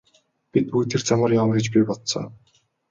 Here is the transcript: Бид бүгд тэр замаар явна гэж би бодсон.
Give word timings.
Бид 0.57 0.65
бүгд 0.71 0.89
тэр 0.93 1.01
замаар 1.11 1.31
явна 1.39 1.53
гэж 1.61 1.65
би 1.77 1.87
бодсон. 1.93 2.25